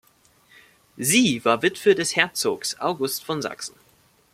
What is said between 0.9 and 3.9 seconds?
Sie war Witwe des Herzogs August von Sachsen.